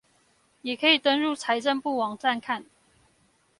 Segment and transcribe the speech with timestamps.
[0.63, 2.65] 也可以登入財政部網站看